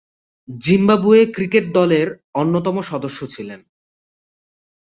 [0.47, 2.07] Zimbabwe cricket দলের
[2.33, 3.59] অন্যতম সদস্য ছিলেন।